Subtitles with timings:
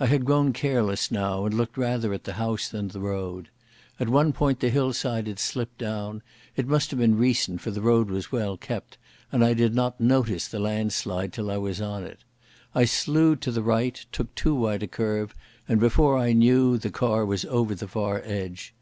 [0.00, 3.50] I had grown careless now, and looked rather at the house than the road.
[4.00, 8.08] At one point the hillside had slipped down—it must have been recent, for the road
[8.08, 12.20] was well kept—and I did not notice the landslide till I was on it.
[12.74, 15.34] I slewed to the right, took too wide a curve,
[15.68, 18.72] and before I knew the car was over the far edge.